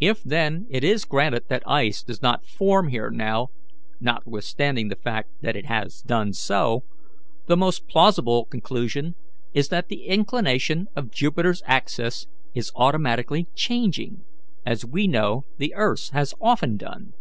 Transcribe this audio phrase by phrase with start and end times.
[0.00, 3.48] If, then, it is granted that ice does not form here now,
[4.00, 6.84] notwithstanding the fact that it has done so,
[7.46, 9.14] the most plausible conclusion
[9.54, 14.22] is that the inclination of Jupiter's axis is automatically changing,
[14.66, 17.14] as we know the earth's has often done.